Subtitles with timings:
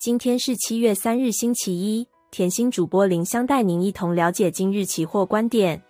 [0.00, 2.06] 今天是七月三日，星期一。
[2.30, 5.82] 甜心主播林香带您一同了解今日期货观点。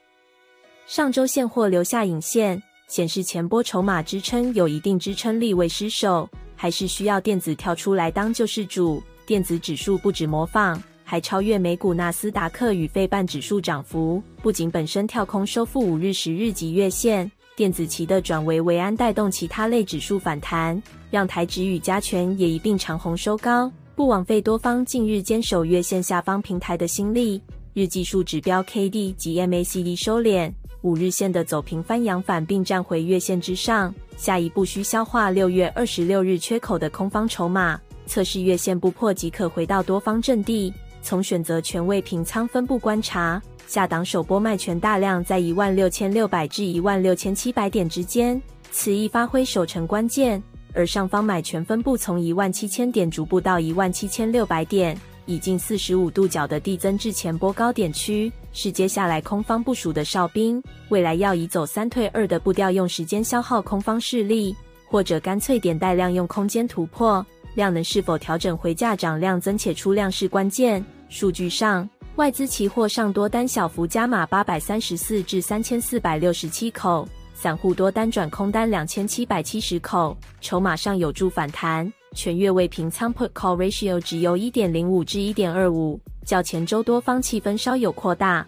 [0.86, 6.26] 上周现货留下影线，显示前波筹码支撑有一定支撑力未失守，
[6.56, 9.02] 还是需要电子跳出来当救世主。
[9.26, 14.22] 电子指数不止模仿，还超越美股纳斯达克与费半指数涨幅。
[14.42, 23.70] 不仅本身跳空收复五日、十日及月线，电子期的转危为安带动其他类指数反弹，让台指与加权也一并长红收高。
[23.98, 27.42] 不枉费多方近日坚守月线下方平台的心力，
[27.74, 30.52] 日技术指标 K D 及 M A C D 收敛，
[30.82, 33.92] 五日线的走平翻扬反并站回月线之上。
[34.16, 40.72] 下一步需消化六月二十六日缺口的空方筹码，测试月线不破即可回到多方阵地。
[41.02, 50.40] 从选择权位平仓分布观察，下档首波卖权大量在一万六千六百至一万六千七百点之间，此役发挥守成关键。
[50.78, 60.62] 而上方买权分布从一万七千点逐步到一万七千六百点，以近四十五度角的递增至前波高点区，是接下来空方部署的哨兵。
[60.88, 64.54] 未来要以走三退二的步调，用时间消耗空方势力，
[64.86, 67.26] 或者干脆点带量用空间突破。
[67.56, 70.84] 量能是否调整回价涨量增且出量是关键。
[71.08, 77.08] 数据上，外资期货上多单小幅加码八百三十四至三千四百六十七口。
[77.40, 81.88] 散户多单转空单两千七百七十口，筹码上有助反弹。
[82.12, 88.44] 全月未平仓 Put Call Ratio 只由一点零五至一点二五，较前周多方气氛稍有扩大。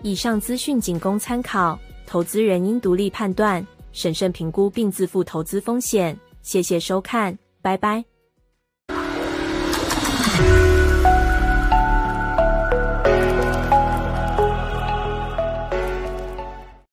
[0.00, 3.62] 以上资讯仅供参考，投资人应独立判断，
[3.92, 6.18] 审慎评估并自负投资风险。
[6.40, 8.09] 谢谢收看，拜拜。